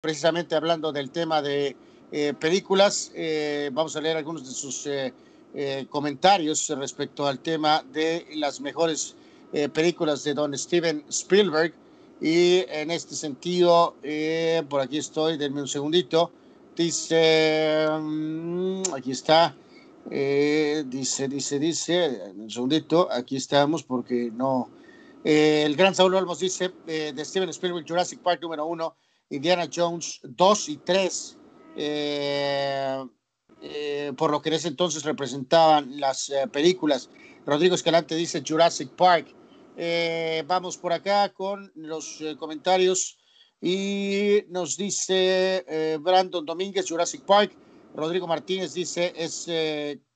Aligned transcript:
precisamente 0.00 0.54
hablando 0.54 0.92
del 0.92 1.10
tema 1.10 1.42
de 1.42 1.76
eh, 2.10 2.32
películas. 2.38 3.12
Eh, 3.14 3.68
vamos 3.72 3.94
a 3.96 4.00
leer 4.00 4.16
algunos 4.16 4.46
de 4.46 4.52
sus 4.52 4.86
eh, 4.86 5.12
comentarios 5.90 6.68
respecto 6.70 7.26
al 7.26 7.40
tema 7.40 7.84
de 7.92 8.26
las 8.34 8.60
mejores 8.60 9.16
películas 9.72 10.22
de 10.22 10.32
don 10.32 10.56
Steven 10.56 11.04
Spielberg. 11.08 11.74
Y 12.20 12.64
en 12.68 12.92
este 12.92 13.16
sentido, 13.16 13.96
por 14.68 14.80
aquí 14.80 14.98
estoy, 14.98 15.36
denme 15.36 15.60
un 15.60 15.66
segundito. 15.66 16.30
Dice, 16.76 17.88
mm, 18.00 18.82
aquí 18.94 19.10
está, 19.10 19.56
dice, 20.08 21.26
dice, 21.26 21.58
dice, 21.58 22.20
un 22.36 22.48
segundito, 22.48 23.08
aquí 23.10 23.36
estamos 23.36 23.82
porque 23.82 24.30
no. 24.32 24.70
el 25.24 25.74
gran 25.74 25.96
Saúl 25.96 26.14
Olmos 26.14 26.38
dice 26.38 26.70
de 26.86 27.24
Steven 27.24 27.48
Spielberg, 27.48 27.84
Jurassic 27.88 28.20
Park 28.20 28.40
número 28.40 28.66
uno, 28.66 28.94
Indiana 29.30 29.68
Jones 29.72 30.20
2 30.24 30.68
y 30.68 30.76
3 30.78 31.38
eh, 31.76 33.04
eh, 33.62 34.12
por 34.16 34.30
lo 34.30 34.42
que 34.42 34.48
en 34.48 34.56
ese 34.56 34.68
entonces 34.68 35.04
representaban 35.04 36.00
las 36.00 36.28
eh, 36.30 36.46
películas. 36.48 37.08
Rodrigo 37.46 37.74
Escalante 37.74 38.14
dice 38.16 38.42
Jurassic 38.46 38.90
Park. 38.90 39.34
vamos 40.46 40.76
por 40.76 40.92
acá 40.92 41.30
con 41.32 41.72
los 41.74 42.22
comentarios 42.38 43.18
y 43.62 44.44
nos 44.48 44.76
dice 44.76 45.64
Brandon 46.00 46.44
Domínguez, 46.44 46.86
Jurassic 46.88 47.22
Park. 47.22 47.56
Rodrigo 47.94 48.26
Martínez 48.26 48.74
dice, 48.74 49.12
es, 49.16 49.44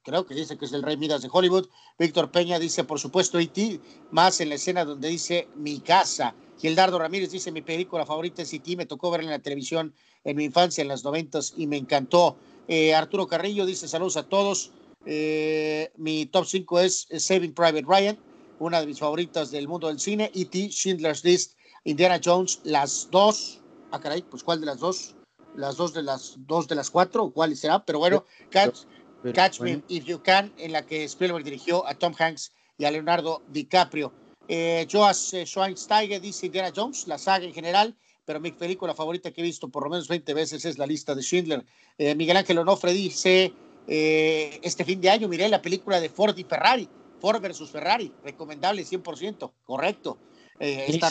creo 0.03 0.27
que 0.27 0.35
dice 0.35 0.59
que 0.59 0.67
es 0.67 0.73
el 0.73 0.83
Rey 0.83 0.97
Midas 0.97 1.23
de 1.23 1.31
Hollywood. 1.33 1.69
Víctor 1.99 2.31
Peña 2.31 2.59
dice, 2.59 2.85
por 2.85 3.01
supuesto, 3.01 3.39
E.T., 3.39 3.81
más 4.11 4.41
en 4.41 4.51
la 4.51 4.57
escena 4.57 4.85
donde 4.85 5.09
dice 5.09 5.49
mi 5.57 5.81
casa. 5.81 6.35
Gildardo 6.59 6.99
Ramírez 6.99 7.31
dice, 7.31 7.53
mi 7.53 7.63
película 7.63 8.07
favorita 8.07 8.43
es 8.43 8.53
E.T., 8.53 8.77
me 8.77 8.87
tocó 8.87 9.11
verla 9.11 9.27
en 9.27 9.33
la 9.33 9.39
televisión 9.39 9.95
en 10.25 10.37
mi 10.37 10.45
infancia, 10.45 10.83
en 10.83 10.89
las 10.89 11.05
noventas, 11.05 11.55
y 11.57 11.67
me 11.67 11.77
encantó. 11.77 12.37
Eh, 12.69 12.95
Arturo 12.95 13.27
Carrillo 13.27 13.67
dice 13.67 13.89
saludos 13.89 14.17
a 14.17 14.29
todos. 14.29 14.71
Eh, 15.05 15.93
mi 15.97 16.27
top 16.27 16.47
5 16.47 16.81
es 16.81 17.07
Saving 17.19 17.53
Private 17.53 17.85
Ryan, 17.87 18.19
una 18.59 18.81
de 18.81 18.87
mis 18.87 18.99
favoritas 18.99 19.51
del 19.51 19.69
mundo 19.69 19.89
del 19.89 20.01
cine. 20.01 20.31
E.T., 20.35 20.71
Schindler's 20.71 21.25
List, 21.25 21.57
Indiana 21.85 22.21
Jones, 22.25 22.61
las 22.65 23.09
dos. 23.11 23.61
Ah, 23.91 24.01
caray, 24.01 24.23
pues 24.23 24.43
¿cuál 24.43 24.61
de 24.61 24.67
las 24.67 24.79
dos? 24.79 25.15
Las 25.57 25.77
dos 25.77 25.93
de 25.93 26.03
las 26.03 26.37
dos 26.47 26.67
de 26.67 26.75
las 26.75 26.91
cuatro, 26.91 27.31
¿cuál 27.31 27.55
será? 27.57 27.85
Pero 27.85 27.99
bueno, 27.99 28.25
Catch, 28.51 29.61
Me 29.61 29.83
If 29.89 30.05
You 30.05 30.21
Can, 30.23 30.53
en 30.59 30.73
la 30.73 30.85
que 30.85 31.05
Spielberg 31.05 31.45
dirigió 31.45 31.87
a 31.87 31.95
Tom 31.95 32.15
Hanks 32.19 32.53
y 32.77 32.87
a 32.87 32.91
Leonardo 32.91 33.43
DiCaprio. 33.49 34.13
Eh, 34.49 34.87
Joas 34.91 35.35
eh, 35.35 35.47
Schweinsteiger 35.47 36.21
dice 36.21 36.47
Indiana 36.47 36.73
Jones, 36.75 37.07
la 37.07 37.19
saga 37.19 37.45
en 37.45 37.55
general 37.55 37.97
pero 38.25 38.41
mi 38.41 38.53
película 38.53 38.95
favorita 38.95 39.31
que 39.31 39.41
he 39.41 39.45
visto 39.45 39.69
por 39.69 39.85
lo 39.85 39.91
menos 39.91 40.09
20 40.09 40.35
veces 40.35 40.65
es 40.65 40.79
la 40.79 40.87
lista 40.87 41.15
de 41.15 41.23
Schindler. 41.23 41.65
Eh, 41.99 42.15
Miguel 42.15 42.37
Ángel 42.37 42.59
Onofre 42.59 42.93
dice, 42.93 43.53
eh, 43.87 44.59
este 44.63 44.85
fin 44.85 45.01
de 45.01 45.11
año 45.11 45.29
miré 45.29 45.49
la 45.49 45.61
película 45.61 46.01
de 46.01 46.09
Ford 46.09 46.37
y 46.39 46.45
Ferrari, 46.45 46.89
Ford 47.21 47.41
versus 47.41 47.71
Ferrari, 47.71 48.13
recomendable 48.23 48.85
100%, 48.85 49.53
correcto. 49.65 50.19
Eh, 50.59 50.87
esta 50.89 51.11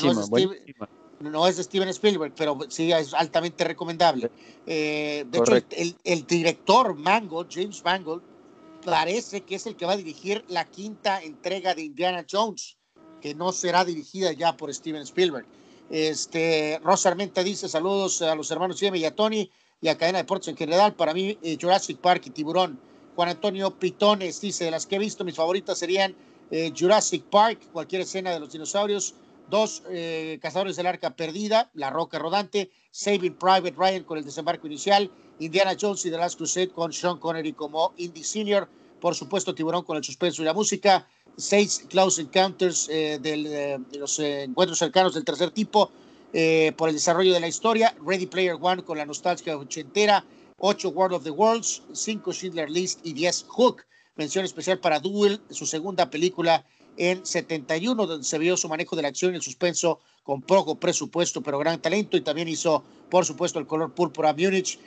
no 1.19 1.47
es, 1.47 1.55
de 1.55 1.63
Steven 1.63 1.87
Spielberg, 1.89 2.33
pero 2.35 2.57
sí 2.67 2.91
es 2.91 3.13
altamente 3.13 3.63
recomendable. 3.63 4.29
de 4.65 5.25
hecho, 5.31 5.55
el, 5.55 5.95
el, 6.03 6.25
director 6.25 6.95
Mangold, 6.95 7.49
James 7.49 7.83
Mangold, 7.83 8.23
parece 8.83 9.41
que 9.41 9.55
es 9.55 9.65
el 9.65 9.77
que 9.77 9.85
va 9.85 9.93
a 9.93 9.97
dirigir 9.97 10.43
la 10.49 10.65
quinta 10.65 11.21
entrega 11.21 11.75
de 11.75 11.83
Indiana 11.83 12.25
Jones, 12.29 12.77
que 13.23 13.33
no 13.33 13.53
será 13.53 13.85
dirigida 13.85 14.33
ya 14.33 14.57
por 14.57 14.73
Steven 14.73 15.02
Spielberg. 15.03 15.45
Este, 15.89 16.77
Rosa 16.83 17.07
Armenta 17.07 17.41
dice 17.41 17.69
saludos 17.69 18.21
a 18.21 18.35
los 18.35 18.52
hermanos 18.52 18.77
Jimmy 18.77 18.99
y 18.99 19.05
a 19.05 19.16
Tony 19.16 19.49
y 19.81 19.88
a 19.88 19.97
Cadena 19.97 20.17
Deportes 20.17 20.49
en 20.49 20.57
general. 20.57 20.93
Para 20.93 21.13
mí, 21.13 21.38
eh, 21.41 21.57
Jurassic 21.59 21.99
Park 21.99 22.23
y 22.25 22.31
Tiburón. 22.31 22.77
Juan 23.16 23.29
Antonio 23.29 23.79
Pitones 23.79 24.41
dice, 24.41 24.66
de 24.66 24.71
las 24.71 24.85
que 24.85 24.97
he 24.97 24.99
visto, 24.99 25.23
mis 25.23 25.38
favoritas 25.38 25.77
serían 25.77 26.13
eh, 26.51 26.73
Jurassic 26.78 27.23
Park, 27.23 27.59
cualquier 27.72 28.01
escena 28.01 28.31
de 28.31 28.41
los 28.41 28.51
dinosaurios. 28.51 29.16
Dos, 29.50 29.84
eh, 29.90 30.38
Cazadores 30.41 30.75
del 30.75 30.88
Arca 30.88 31.16
Perdida, 31.16 31.72
La 31.75 31.91
Roca 31.91 32.19
Rodante, 32.19 32.72
Saving 32.91 33.35
Private 33.35 33.73
Ryan 33.78 34.03
con 34.03 34.17
el 34.17 34.25
desembarco 34.25 34.67
inicial, 34.67 35.09
Indiana 35.40 35.78
Jones 35.79 36.05
y 36.05 36.11
The 36.11 36.17
Last 36.17 36.38
Crusade 36.38 36.72
con 36.72 36.91
Sean 36.91 37.19
Connery 37.19 37.53
como 37.53 37.94
Indy 37.95 38.23
Senior, 38.23 38.67
por 39.00 39.16
supuesto 39.16 39.55
Tiburón 39.55 39.84
con 39.84 39.95
el 39.95 40.03
suspenso 40.03 40.41
y 40.41 40.45
la 40.45 40.53
música, 40.53 41.07
seis 41.38 41.85
close 41.89 42.21
encounters 42.21 42.88
eh, 42.89 43.19
eh, 43.23 43.79
de 43.89 43.97
los 43.97 44.19
eh, 44.19 44.44
encuentros 44.44 44.79
cercanos 44.79 45.13
del 45.13 45.23
tercer 45.23 45.51
tipo 45.51 45.91
por 46.77 46.89
el 46.89 46.95
desarrollo 46.95 47.31
de 47.31 47.39
la 47.39 47.47
historia, 47.47 47.95
Ready 48.03 48.25
Player 48.25 48.57
One 48.59 48.83
con 48.83 48.97
la 48.97 49.05
nostalgia 49.05 49.55
ochentera, 49.55 50.25
ocho 50.57 50.89
World 50.89 51.17
of 51.17 51.23
the 51.23 51.29
Worlds, 51.29 51.83
cinco 51.93 52.33
Schindler 52.33 52.72
List 52.72 53.01
y 53.03 53.13
diez 53.13 53.45
Hook. 53.47 53.85
Mención 54.16 54.43
especial 54.43 54.79
para 54.79 54.99
Duel, 54.99 55.39
su 55.51 55.67
segunda 55.67 56.09
película 56.09 56.66
en 56.97 57.23
71, 57.23 58.07
donde 58.07 58.25
se 58.25 58.39
vio 58.39 58.57
su 58.57 58.67
manejo 58.67 58.95
de 58.95 59.03
la 59.03 59.09
acción 59.09 59.33
y 59.33 59.35
el 59.35 59.43
suspenso 59.43 59.99
con 60.23 60.41
poco 60.41 60.73
presupuesto, 60.73 61.43
pero 61.43 61.59
gran 61.59 61.79
talento. 61.79 62.17
Y 62.17 62.22
también 62.22 62.47
hizo, 62.47 62.83
por 63.11 63.25
supuesto, 63.25 63.59
el 63.59 63.67
color 63.67 63.93
púrpura 63.93 64.33
Munich, 64.33 64.79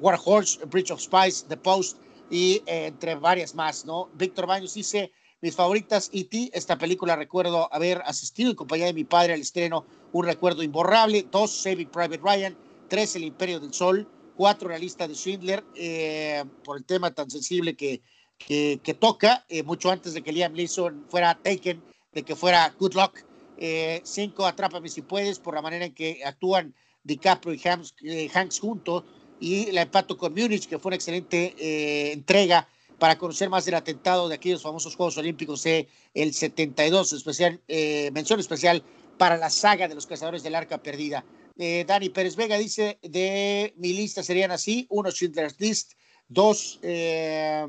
War 0.00 0.18
Horse, 0.24 0.64
Bridge 0.64 0.92
of 0.92 1.02
Spies, 1.02 1.44
The 1.46 1.58
Post 1.58 1.98
y 2.30 2.62
entre 2.64 3.16
varias 3.16 3.54
más, 3.54 3.84
¿no? 3.84 4.08
Víctor 4.14 4.46
Baños 4.46 4.72
dice 4.72 5.12
mis 5.42 5.54
favoritas, 5.54 6.10
E.T., 6.12 6.50
esta 6.54 6.78
película 6.78 7.14
recuerdo 7.14 7.72
haber 7.72 8.02
asistido 8.06 8.50
en 8.50 8.56
compañía 8.56 8.86
de 8.86 8.94
mi 8.94 9.04
padre 9.04 9.34
al 9.34 9.40
estreno, 9.40 9.84
un 10.12 10.24
recuerdo 10.24 10.62
imborrable. 10.62 11.26
Dos, 11.30 11.50
Saving 11.62 11.90
Private 11.90 12.20
Ryan. 12.22 12.56
Tres, 12.88 13.16
El 13.16 13.24
Imperio 13.24 13.60
del 13.60 13.74
Sol. 13.74 14.08
Cuatro, 14.34 14.68
la 14.68 14.78
lista 14.78 15.06
de 15.08 15.14
Schindler, 15.14 15.64
eh, 15.74 16.44
por 16.62 16.76
el 16.76 16.84
tema 16.84 17.10
tan 17.10 17.30
sensible 17.30 17.74
que, 17.74 18.02
que, 18.38 18.96
toca, 18.98 19.46
eh, 19.48 19.62
mucho 19.62 19.90
antes 19.90 20.12
de 20.12 20.22
que 20.22 20.30
Liam 20.30 20.52
Neeson 20.52 21.06
fuera 21.08 21.38
Taken, 21.42 21.82
de 22.12 22.22
que 22.22 22.36
fuera 22.36 22.74
Good 22.78 22.94
Luck. 22.94 23.24
Eh, 23.58 24.02
cinco, 24.04 24.46
Atrápame 24.46 24.90
si 24.90 25.00
puedes, 25.00 25.38
por 25.38 25.54
la 25.54 25.62
manera 25.62 25.86
en 25.86 25.94
que 25.94 26.22
actúan 26.24 26.74
DiCaprio 27.04 27.54
y 27.54 27.68
Hanks, 27.68 27.94
Hanks 28.34 28.60
juntos. 28.60 29.04
Y 29.40 29.70
la 29.72 29.82
empato 29.82 30.16
con 30.16 30.32
Munich, 30.32 30.66
que 30.66 30.78
fue 30.78 30.90
una 30.90 30.96
excelente 30.96 32.12
entrega 32.12 32.68
para 32.98 33.18
conocer 33.18 33.48
más 33.48 33.64
del 33.64 33.74
atentado 33.74 34.28
de 34.28 34.36
aquellos 34.36 34.62
famosos 34.62 34.96
Juegos 34.96 35.16
Olímpicos 35.18 35.64
el 35.66 36.34
72, 36.34 37.12
especial, 37.12 37.60
eh, 37.68 38.10
mención 38.12 38.40
especial 38.40 38.82
para 39.18 39.36
la 39.36 39.50
saga 39.50 39.88
de 39.88 39.94
los 39.94 40.06
cazadores 40.06 40.42
del 40.42 40.54
arca 40.54 40.82
perdida. 40.82 41.24
Eh, 41.58 41.84
Dani 41.86 42.10
Pérez 42.10 42.36
Vega 42.36 42.58
dice, 42.58 42.98
de 43.02 43.74
mi 43.76 43.92
lista 43.92 44.22
serían 44.22 44.50
así, 44.50 44.86
uno 44.90 45.10
Schindler's 45.10 45.56
List, 45.58 45.92
dos 46.28 46.78
eh, 46.82 47.66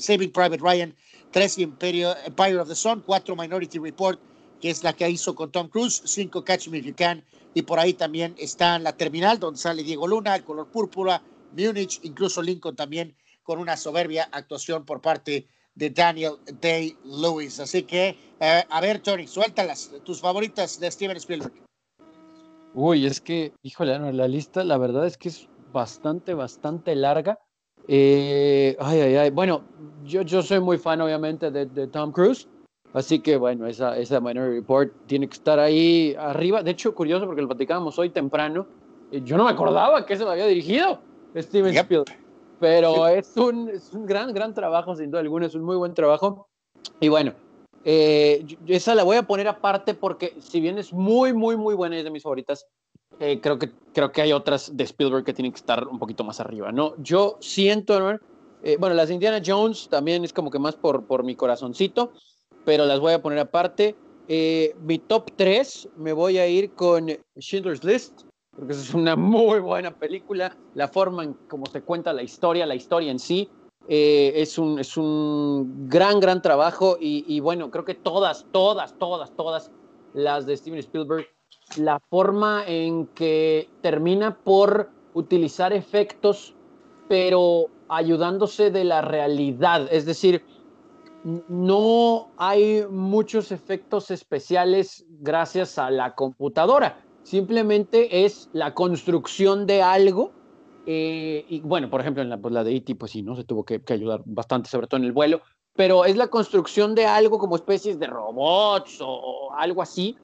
Saving 0.00 0.32
Private 0.32 0.58
Ryan, 0.58 0.94
tres 1.30 1.58
Imperio, 1.58 2.14
Empire 2.24 2.58
of 2.58 2.68
the 2.68 2.74
Sun, 2.74 3.02
cuatro 3.04 3.36
Minority 3.36 3.78
Report, 3.78 4.20
que 4.60 4.70
es 4.70 4.82
la 4.82 4.94
que 4.94 5.08
hizo 5.08 5.34
con 5.34 5.50
Tom 5.50 5.68
Cruise, 5.68 6.02
cinco 6.04 6.44
Catch 6.44 6.68
Me 6.68 6.78
If 6.78 6.86
You 6.86 6.94
Can, 6.96 7.24
y 7.54 7.62
por 7.62 7.78
ahí 7.78 7.94
también 7.94 8.34
está 8.38 8.78
la 8.78 8.96
terminal 8.96 9.38
donde 9.38 9.60
sale 9.60 9.82
Diego 9.82 10.08
Luna, 10.08 10.34
el 10.34 10.44
color 10.44 10.70
púrpura, 10.70 11.22
Múnich, 11.56 12.00
incluso 12.02 12.42
Lincoln 12.42 12.74
también 12.74 13.14
con 13.44 13.60
una 13.60 13.76
soberbia 13.76 14.28
actuación 14.32 14.84
por 14.84 15.00
parte 15.00 15.46
de 15.74 15.90
Daniel 15.90 16.34
Day-Lewis. 16.60 17.60
Así 17.60 17.84
que, 17.84 18.16
eh, 18.40 18.64
a 18.68 18.80
ver, 18.80 18.98
Tony, 19.00 19.26
suéltalas, 19.26 19.92
tus 20.02 20.20
favoritas 20.20 20.80
de 20.80 20.90
Steven 20.90 21.16
Spielberg. 21.18 21.52
Uy, 22.74 23.06
es 23.06 23.20
que, 23.20 23.52
híjole, 23.62 24.12
la 24.12 24.26
lista, 24.26 24.64
la 24.64 24.78
verdad 24.78 25.06
es 25.06 25.16
que 25.16 25.28
es 25.28 25.48
bastante, 25.72 26.34
bastante 26.34 26.96
larga. 26.96 27.38
Eh, 27.86 28.76
ay, 28.80 29.00
ay, 29.00 29.16
ay. 29.16 29.30
Bueno, 29.30 29.62
yo, 30.04 30.22
yo 30.22 30.42
soy 30.42 30.58
muy 30.60 30.78
fan, 30.78 31.00
obviamente, 31.00 31.50
de, 31.50 31.66
de 31.66 31.86
Tom 31.86 32.10
Cruise. 32.10 32.48
Así 32.92 33.18
que, 33.18 33.36
bueno, 33.36 33.66
esa, 33.66 33.98
esa 33.98 34.20
Minority 34.20 34.60
Report 34.60 34.92
tiene 35.06 35.28
que 35.28 35.34
estar 35.34 35.58
ahí 35.58 36.16
arriba. 36.18 36.62
De 36.62 36.70
hecho, 36.70 36.94
curioso 36.94 37.26
porque 37.26 37.42
lo 37.42 37.48
platicábamos 37.48 37.98
hoy 37.98 38.10
temprano. 38.10 38.66
Eh, 39.12 39.20
yo 39.24 39.36
no 39.36 39.44
me 39.44 39.50
acordaba 39.50 40.06
que 40.06 40.16
se 40.16 40.24
lo 40.24 40.30
había 40.30 40.46
dirigido 40.46 41.00
Steven 41.36 41.76
Spielberg 41.76 42.23
pero 42.64 43.06
es 43.08 43.36
un, 43.36 43.68
es 43.68 43.92
un 43.92 44.06
gran, 44.06 44.32
gran 44.32 44.54
trabajo, 44.54 44.96
sin 44.96 45.10
duda 45.10 45.20
alguna, 45.20 45.44
es 45.44 45.54
un 45.54 45.64
muy 45.64 45.76
buen 45.76 45.92
trabajo. 45.92 46.48
Y 46.98 47.10
bueno, 47.10 47.34
eh, 47.84 48.42
esa 48.66 48.94
la 48.94 49.02
voy 49.02 49.18
a 49.18 49.24
poner 49.24 49.48
aparte 49.48 49.92
porque 49.92 50.34
si 50.40 50.62
bien 50.62 50.78
es 50.78 50.90
muy, 50.90 51.34
muy, 51.34 51.58
muy 51.58 51.74
buena, 51.74 51.98
es 51.98 52.04
de 52.04 52.10
mis 52.10 52.22
favoritas, 52.22 52.66
eh, 53.20 53.38
creo, 53.42 53.58
que, 53.58 53.70
creo 53.92 54.10
que 54.12 54.22
hay 54.22 54.32
otras 54.32 54.74
de 54.74 54.84
Spielberg 54.84 55.26
que 55.26 55.34
tienen 55.34 55.52
que 55.52 55.58
estar 55.58 55.86
un 55.86 55.98
poquito 55.98 56.24
más 56.24 56.40
arriba, 56.40 56.72
¿no? 56.72 56.94
Yo 56.96 57.36
siento, 57.38 58.18
eh, 58.62 58.78
bueno, 58.80 58.94
las 58.94 59.08
de 59.08 59.14
Indiana 59.14 59.42
Jones 59.44 59.86
también 59.90 60.24
es 60.24 60.32
como 60.32 60.50
que 60.50 60.58
más 60.58 60.74
por, 60.74 61.04
por 61.04 61.22
mi 61.22 61.36
corazoncito, 61.36 62.14
pero 62.64 62.86
las 62.86 62.98
voy 62.98 63.12
a 63.12 63.20
poner 63.20 63.40
aparte. 63.40 63.94
mi 64.26 64.98
top 65.00 65.32
3 65.36 65.90
me 65.98 66.14
voy 66.14 66.38
a 66.38 66.46
ir 66.46 66.72
con 66.72 67.08
Schindler's 67.38 67.84
List, 67.84 68.22
porque 68.56 68.72
es 68.72 68.94
una 68.94 69.16
muy 69.16 69.60
buena 69.60 69.90
película. 69.90 70.56
La 70.74 70.88
forma 70.88 71.24
en 71.24 71.34
cómo 71.48 71.66
se 71.66 71.82
cuenta 71.82 72.12
la 72.12 72.22
historia, 72.22 72.66
la 72.66 72.74
historia 72.74 73.10
en 73.10 73.18
sí, 73.18 73.48
eh, 73.88 74.32
es, 74.36 74.58
un, 74.58 74.78
es 74.78 74.96
un 74.96 75.88
gran, 75.88 76.20
gran 76.20 76.40
trabajo. 76.40 76.96
Y, 77.00 77.40
bueno, 77.40 77.70
creo 77.70 77.84
que 77.84 77.94
todas, 77.94 78.46
todas, 78.52 78.98
todas, 78.98 79.32
todas 79.36 79.70
las 80.12 80.46
de 80.46 80.56
Steven 80.56 80.78
Spielberg 80.78 81.26
la 81.76 81.98
forma 81.98 82.64
en 82.66 83.06
que 83.08 83.68
termina 83.80 84.36
por 84.36 84.90
utilizar 85.14 85.72
efectos, 85.72 86.54
pero 87.08 87.66
ayudándose 87.88 88.70
de 88.70 88.84
la 88.84 89.00
realidad. 89.00 89.88
Es 89.90 90.04
decir, 90.04 90.44
no 91.48 92.28
hay 92.36 92.84
muchos 92.88 93.50
efectos 93.50 94.10
especiales 94.10 95.06
gracias 95.20 95.78
a 95.78 95.90
la 95.90 96.14
computadora. 96.14 97.03
Simplemente 97.24 98.26
es 98.26 98.50
la 98.52 98.74
construcción 98.74 99.66
de 99.66 99.82
algo. 99.82 100.30
Eh, 100.86 101.46
y 101.48 101.60
bueno, 101.60 101.88
por 101.88 102.02
ejemplo, 102.02 102.22
en 102.22 102.28
la, 102.28 102.36
pues, 102.36 102.52
la 102.52 102.62
de 102.62 102.76
E.T., 102.76 102.94
pues 102.96 103.12
sí, 103.12 103.22
¿no? 103.22 103.34
Se 103.34 103.44
tuvo 103.44 103.64
que, 103.64 103.82
ayudar 103.88 104.20
bastante, 104.26 104.68
sobre 104.68 104.86
todo 104.86 104.98
en 104.98 105.06
el 105.06 105.12
vuelo. 105.12 105.40
Pero 105.74 106.04
es 106.04 106.16
la 106.16 106.28
construcción 106.28 106.94
de 106.94 107.06
algo 107.06 107.38
como 107.38 107.56
especies 107.56 107.98
de 107.98 108.06
robots 108.06 108.98
o, 109.00 109.50
algo 109.56 109.82
así 109.82 110.16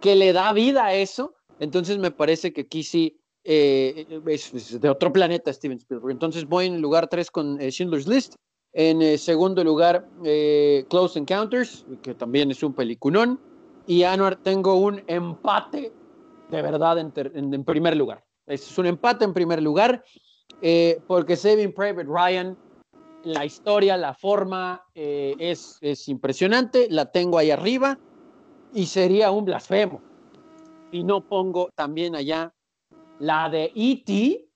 que 0.00 0.16
le 0.16 0.32
da 0.32 0.52
vida 0.54 0.86
a 0.86 0.94
eso. 0.94 1.34
Entonces 1.60 1.98
me 1.98 2.10
parece 2.10 2.52
que 2.52 2.62
aquí 2.62 2.82
sí 2.82 3.20
eh, 3.44 4.20
es, 4.26 4.80
de 4.80 4.88
otro 4.88 5.12
planeta 5.12 5.52
Steven 5.52 5.76
Spielberg. 5.76 6.10
Entonces 6.10 6.46
voy 6.46 6.66
en 6.66 6.80
lugar 6.80 7.08
3 7.08 7.30
con 7.30 7.60
eh, 7.60 7.70
Schindler's 7.70 8.08
List. 8.08 8.34
En 8.72 9.00
eh, 9.00 9.16
segundo 9.16 9.62
lugar, 9.62 10.06
Close 10.88 11.18
Encounters, 11.18 11.86
que 12.02 12.14
también 12.14 12.50
es 12.50 12.62
un 12.62 12.72
peliculón. 12.72 13.38
Y 13.86 14.02
Anuar, 14.02 14.36
tengo 14.36 14.74
un 14.74 15.02
empate 15.06 15.92
de 16.50 16.62
verdad 16.62 16.98
en, 16.98 17.64
primer 17.64 17.96
lugar. 17.96 18.24
Es 18.46 18.76
un 18.78 18.86
empate 18.86 19.24
en 19.24 19.34
primer 19.34 19.62
lugar, 19.62 20.04
porque 21.06 21.36
Saving 21.36 21.72
Private 21.72 22.04
Ryan, 22.08 22.56
la 23.24 23.44
historia, 23.44 23.96
la 23.96 24.14
forma 24.14 24.84
es, 24.94 25.78
es 25.80 26.08
impresionante, 26.08 26.86
la 26.90 27.10
tengo 27.10 27.38
ahí 27.38 27.50
arriba 27.50 27.98
y 28.72 28.86
sería 28.86 29.30
un 29.30 29.44
blasfemo. 29.44 30.00
Y 30.92 31.02
no 31.02 31.22
pongo 31.22 31.70
también 31.74 32.14
allá 32.14 32.54
la 33.18 33.48
de 33.48 33.72
E.T., 33.74 34.46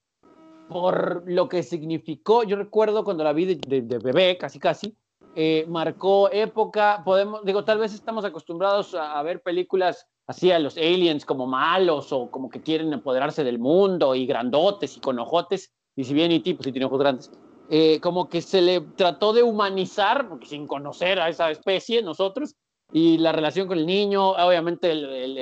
por 0.68 1.24
lo 1.26 1.48
que 1.48 1.64
significó, 1.64 2.44
yo 2.44 2.54
recuerdo 2.54 3.02
cuando 3.02 3.24
la 3.24 3.32
vi 3.32 3.56
de, 3.56 3.80
bebé, 3.98 4.38
casi 4.38 4.60
casi, 4.60 4.96
eh, 5.34 5.64
marcó 5.68 6.30
época, 6.30 7.02
podemos, 7.04 7.44
digo, 7.44 7.64
tal 7.64 7.78
vez 7.78 7.92
estamos 7.92 8.24
acostumbrados 8.24 8.94
a, 8.94 9.20
ver 9.22 9.42
películas 9.42 10.06
así 10.30 10.52
a 10.52 10.60
los 10.60 10.76
aliens 10.76 11.24
como 11.24 11.44
malos 11.48 12.12
o 12.12 12.30
como 12.30 12.48
que 12.50 12.62
quieren 12.62 12.94
apoderarse 12.94 13.42
del 13.42 13.58
mundo 13.58 14.14
y 14.14 14.26
grandotes 14.26 14.96
y 14.96 15.00
con 15.00 15.18
ojotes, 15.18 15.72
y 15.96 16.04
si 16.04 16.14
bien 16.14 16.30
E.T., 16.30 16.54
pues 16.54 16.66
sí 16.66 16.72
tiene 16.72 16.86
ojos 16.86 17.00
grandes, 17.00 17.32
eh, 17.68 17.98
como 18.00 18.28
que 18.28 18.40
se 18.40 18.62
le 18.62 18.80
trató 18.80 19.32
de 19.32 19.42
humanizar, 19.42 20.28
porque 20.28 20.46
sin 20.46 20.68
conocer 20.68 21.18
a 21.20 21.28
esa 21.28 21.50
especie 21.50 22.00
nosotros, 22.02 22.54
y 22.92 23.18
la 23.18 23.32
relación 23.32 23.66
con 23.66 23.78
el 23.78 23.86
niño, 23.86 24.30
obviamente 24.30 24.94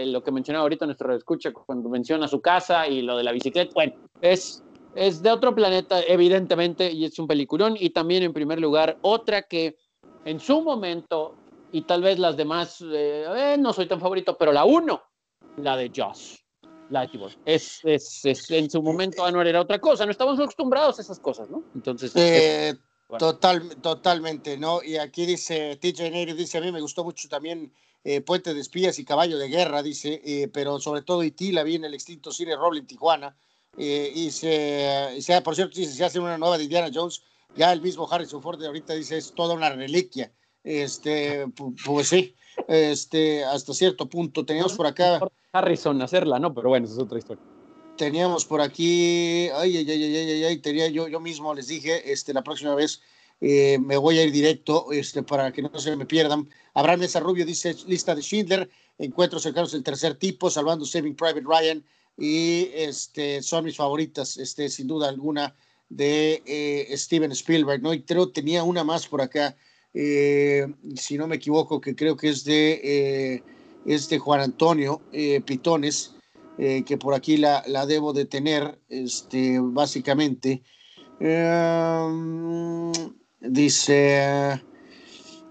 lo 0.07 0.23
que 0.23 0.33
mencionaba 0.33 0.63
ahorita 0.63 0.87
nuestro 0.87 1.15
escucha 1.15 1.53
cuando 1.53 1.91
menciona 1.91 2.27
su 2.27 2.41
casa 2.41 2.89
y 2.89 3.03
lo 3.03 3.15
de 3.19 3.25
la 3.25 3.33
bicicleta, 3.33 3.71
bueno, 3.75 3.93
es, 4.23 4.65
es 4.95 5.23
de 5.23 5.31
otro 5.31 5.55
planeta, 5.55 6.01
evidentemente, 6.01 6.91
y 6.91 7.05
es 7.05 7.19
un 7.19 7.27
peliculón. 7.27 7.75
Y 7.79 7.91
también, 7.91 8.23
en 8.23 8.33
primer 8.33 8.59
lugar, 8.59 8.99
otra 9.03 9.43
que 9.43 9.77
en 10.25 10.41
su 10.41 10.63
momento, 10.63 11.37
y 11.73 11.83
tal 11.83 12.03
vez 12.03 12.19
las 12.19 12.37
demás, 12.37 12.81
eh, 12.81 13.27
eh, 13.37 13.57
no 13.59 13.73
soy 13.73 13.87
tan 13.87 14.01
favorito, 14.01 14.37
pero 14.37 14.53
la 14.53 14.65
uno, 14.65 15.03
la 15.57 15.77
de 15.77 15.91
Josh. 15.95 16.37
La 16.91 17.07
de 17.07 17.21
es, 17.45 17.81
es, 17.85 18.25
es, 18.25 18.51
en 18.51 18.71
su 18.71 18.83
momento 18.83 19.23
Anuar 19.23 19.47
era 19.47 19.61
otra 19.61 19.79
cosa, 19.79 20.07
no 20.07 20.11
estamos 20.11 20.41
acostumbrados 20.41 20.99
a 20.99 21.03
esas 21.03 21.21
cosas, 21.21 21.51
¿no? 21.51 21.63
Entonces, 21.75 22.13
eh, 22.17 22.75
Total, 23.17 23.77
totalmente, 23.81 24.59
¿no? 24.59 24.83
Y 24.83 24.99
aquí 24.99 25.25
dice 25.25 25.77
TJ 25.77 26.11
Neri, 26.11 26.35
dice, 26.35 26.59
a 26.59 26.61
mí 26.61 26.71
me 26.71 26.81
gustó 26.83 27.05
mucho 27.05 27.27
también 27.27 27.73
eh, 28.05 28.21
Puente 28.21 28.53
de 28.53 28.61
Espías 28.61 28.99
y 28.99 29.05
Caballo 29.05 29.39
de 29.39 29.49
Guerra, 29.49 29.83
dice, 29.83 30.21
eh, 30.25 30.49
pero 30.53 30.79
sobre 30.79 31.01
todo 31.01 31.23
Iti 31.23 31.51
la 31.51 31.63
vi 31.63 31.77
en 31.77 31.85
el 31.85 31.95
extinto 31.95 32.31
cine 32.33 32.55
Roble 32.55 32.81
en 32.81 32.87
Tijuana. 32.87 33.35
Eh, 33.79 34.13
y 34.15 34.31
se, 34.31 35.17
se, 35.23 35.41
por 35.41 35.55
cierto, 35.55 35.79
dice, 35.79 35.93
se 35.93 36.05
hace 36.05 36.19
una 36.19 36.37
nueva 36.37 36.59
de 36.59 36.65
Indiana 36.65 36.91
Jones, 36.93 37.23
ya 37.57 37.73
el 37.73 37.81
mismo 37.81 38.07
Harrison 38.11 38.43
Ford 38.43 38.63
ahorita 38.63 38.93
dice, 38.93 39.17
es 39.17 39.33
toda 39.33 39.55
una 39.55 39.71
reliquia. 39.71 40.31
Este, 40.69 41.47
pues 41.85 42.09
sí, 42.09 42.35
este, 42.69 43.45
hasta 43.45 43.73
cierto 43.73 44.09
punto. 44.09 44.45
Teníamos 44.45 44.75
por 44.75 44.87
acá... 44.87 45.21
Harrison 45.53 46.03
hacerla, 46.03 46.39
¿no? 46.39 46.53
Pero 46.53 46.69
bueno, 46.69 46.85
esa 46.85 46.97
es 46.97 47.01
otra 47.01 47.19
historia 47.19 47.43
teníamos 47.99 48.45
por 48.47 48.63
aquí, 48.63 49.49
ay, 49.49 49.77
ay, 49.77 49.91
ay, 49.91 50.17
ay, 50.17 50.45
ay, 50.45 50.59
tenía 50.59 50.89
yo, 50.89 51.09
yo 51.09 51.21
mismo 51.21 51.53
les 51.53 51.67
dije, 51.67 52.11
este, 52.11 52.33
la 52.33 52.43
próxima 52.43 52.75
vez 52.75 53.03
eh, 53.41 53.79
me 53.79 53.97
voy 53.99 54.19
a 54.19 54.25
ir 54.25 54.33
directo, 54.33 54.87
este, 54.93 55.23
para 55.23 55.53
que 55.53 55.61
no 55.61 55.71
se 55.79 55.95
me 55.97 56.07
pierdan. 56.07 56.49
Abraham 56.75 57.01
Mesa 57.01 57.21
Rubio 57.21 57.45
dice, 57.45 57.75
lista 57.87 58.15
de 58.15 58.23
Schindler, 58.23 58.71
encuentros 58.99 59.43
cercanos 59.43 59.73
del 59.73 59.83
tercer 59.83 60.15
tipo, 60.15 60.49
salvando 60.49 60.87
Saving 60.87 61.15
Private 61.15 61.45
Ryan, 61.45 61.85
y 62.17 62.71
este, 62.73 63.43
son 63.43 63.65
mis 63.65 63.77
favoritas, 63.77 64.39
este, 64.39 64.69
sin 64.69 64.87
duda 64.87 65.09
alguna, 65.09 65.55
de 65.89 66.43
eh, 66.47 66.97
Steven 66.97 67.33
Spielberg, 67.33 67.83
¿no? 67.83 67.93
Y 67.93 68.03
creo 68.03 68.31
tenía 68.31 68.63
una 68.63 68.85
más 68.85 69.07
por 69.07 69.23
acá, 69.23 69.57
eh, 69.95 70.67
si 70.95 71.17
no 71.17 71.27
me 71.27 71.37
equivoco, 71.37 71.81
que 71.81 71.95
creo 71.95 72.17
que 72.17 72.29
es 72.29 72.45
de, 72.45 73.43
de 73.85 74.19
Juan 74.19 74.41
Antonio 74.41 75.03
Pitones, 75.45 76.15
eh, 76.61 76.83
que 76.85 76.99
por 76.99 77.15
aquí 77.15 77.37
la, 77.37 77.63
debo 77.87 78.13
de 78.13 78.25
tener, 78.25 78.81
este, 78.89 79.61
básicamente. 79.63 80.65
Em, 81.21 82.93
dice, 83.41 84.61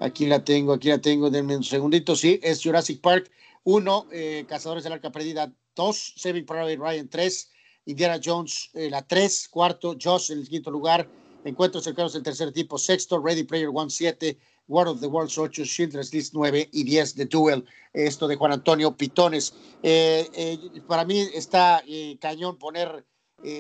aquí 0.02 0.26
la 0.26 0.44
tengo, 0.44 0.74
aquí 0.74 0.90
la 0.90 1.00
tengo, 1.00 1.30
denme 1.30 1.56
un 1.56 1.64
segundito, 1.64 2.14
sí, 2.14 2.42
es 2.44 2.62
Jurassic 2.62 3.00
Park 3.00 3.32
1, 3.64 4.08
eh, 4.12 4.46
Cazadores 4.50 4.84
del 4.84 4.94
Arca 4.94 5.10
Perdida 5.10 5.54
2, 5.76 6.14
Saving 6.18 6.46
Private 6.46 6.76
Ryan 6.76 7.08
3, 7.08 7.52
Indiana 7.86 8.20
Jones 8.24 8.70
eh, 8.74 8.90
la 8.90 9.08
3, 9.08 9.48
cuarto, 9.48 9.96
Josh 10.02 10.32
en 10.32 10.40
el 10.40 10.50
quinto 10.50 10.72
lugar, 10.72 11.10
Encuentros 11.44 11.84
cercanos 11.84 12.14
del 12.14 12.24
tercer 12.24 12.52
tipo, 12.52 12.78
sexto, 12.78 13.22
Ready 13.22 13.44
Player 13.44 13.70
One 13.74 13.90
7, 13.90 14.38
War 14.68 14.88
of 14.88 15.00
the 15.00 15.08
Worlds 15.08 15.38
8, 15.38 15.64
Schindler's 15.66 16.14
List 16.14 16.34
9 16.34 16.70
y 16.72 16.84
10 16.84 17.16
de 17.16 17.26
Duel, 17.26 17.66
esto 17.94 18.28
de 18.28 18.36
Juan 18.36 18.52
Antonio 18.52 18.96
Pitones. 18.96 19.54
Eh, 19.82 20.30
eh, 20.34 20.82
para 20.88 21.06
mí 21.06 21.20
está 21.34 21.84
eh, 21.88 22.18
cañón 22.20 22.58
poner 22.58 23.06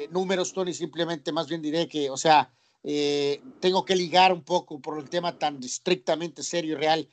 números, 0.09 0.53
Tony, 0.53 0.74
simplemente 0.74 1.31
más 1.31 1.47
bien 1.47 1.62
diré 1.62 1.88
que, 1.88 2.09
o 2.09 2.18
sea, 2.18 2.51
tengo 3.59 3.85
que 3.85 3.95
ligar 3.95 4.33
un 4.33 4.41
poco 4.41 4.79
por 4.79 4.97
el 4.97 5.07
tema 5.07 5.38
tan 5.38 5.63
estrictamente 5.63 6.41
serio 6.41 6.74
y 6.74 6.75
real, 6.75 7.07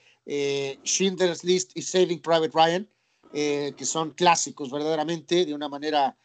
Schindler's 0.82 1.44
List 1.44 1.72
y 1.74 1.82
Saving 1.82 2.22
Private 2.22 2.52
Ryan, 2.54 2.88
que 3.30 3.84
son 3.84 4.12
clásicos 4.12 4.70
verdaderamente, 4.70 5.44
de 5.44 5.52
una 5.52 5.68
manera 5.68 6.16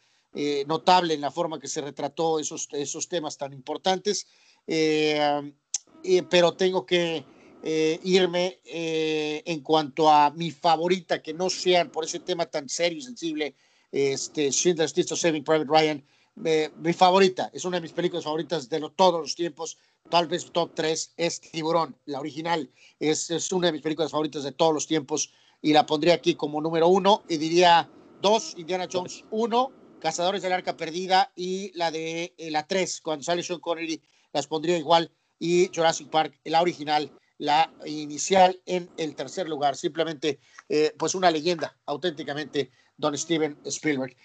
notable 0.66 1.14
en 1.14 1.20
la 1.20 1.30
forma 1.30 1.58
que 1.58 1.68
se 1.68 1.80
retrató 1.80 2.38
esos, 2.38 2.68
esos 2.72 3.08
temas 3.08 3.36
tan 3.36 3.52
importantes, 3.52 4.26
pero 4.66 6.52
tengo 6.54 6.86
que 6.86 7.24
eh, 7.62 8.00
irme 8.04 8.60
eh, 8.64 9.42
en 9.44 9.60
cuanto 9.60 10.08
a 10.08 10.30
mi 10.30 10.50
favorita, 10.50 11.20
que 11.20 11.34
no 11.34 11.50
sean 11.50 11.90
por 11.90 12.04
ese 12.04 12.20
tema 12.20 12.46
tan 12.46 12.70
serio 12.70 12.98
y 12.98 13.02
sensible, 13.02 13.54
este, 13.92 14.50
Schindler's 14.50 14.96
List 14.96 15.14
Saving 15.14 15.44
Private 15.44 15.68
Ryan, 15.68 16.04
mi 16.36 16.92
favorita, 16.94 17.50
es 17.52 17.66
una 17.66 17.76
de 17.76 17.82
mis 17.82 17.92
películas 17.92 18.24
favoritas 18.24 18.70
de 18.70 18.80
todos 18.96 19.20
los 19.20 19.34
tiempos, 19.34 19.76
tal 20.08 20.26
vez 20.26 20.50
top 20.50 20.70
3, 20.74 21.12
es 21.18 21.40
Tiburón, 21.40 21.94
la 22.06 22.20
original, 22.20 22.70
es, 22.98 23.30
es, 23.30 23.52
una 23.52 23.66
de 23.66 23.72
mis 23.74 23.82
películas 23.82 24.10
favoritas 24.10 24.42
de 24.42 24.52
todos 24.52 24.72
los 24.72 24.86
tiempos 24.86 25.30
y 25.60 25.74
la 25.74 25.84
pondría 25.84 26.14
aquí 26.14 26.36
como 26.36 26.62
número 26.62 26.88
uno 26.88 27.24
y 27.28 27.36
diría 27.36 27.90
dos, 28.22 28.54
Indiana 28.56 28.88
Jones 28.90 29.22
uno, 29.30 29.70
Cazadores 30.00 30.42
del 30.42 30.52
Arca 30.52 30.76
Perdida 30.76 31.30
y 31.36 31.70
la 31.76 31.90
de 31.90 32.34
eh, 32.36 32.50
la 32.50 32.66
3, 32.66 33.00
cuando 33.02 33.22
sale 33.22 33.42
Sean 33.42 33.60
Connery, 33.60 34.02
las 34.32 34.46
pondría 34.46 34.78
igual 34.78 35.12
y 35.38 35.70
Jurassic 35.74 36.08
Park, 36.10 36.38
la 36.44 36.60
original, 36.60 37.12
la 37.38 37.72
inicial 37.86 38.60
en 38.66 38.90
el 38.96 39.14
tercer 39.14 39.48
lugar. 39.48 39.76
Simplemente, 39.76 40.40
eh, 40.68 40.94
pues 40.98 41.14
una 41.14 41.30
leyenda, 41.30 41.78
auténticamente, 41.86 42.70
don 42.96 43.16
Steven 43.16 43.58
Spielberg. 43.64 44.16